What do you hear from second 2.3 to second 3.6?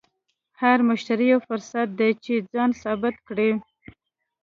ځان ثابت کړې.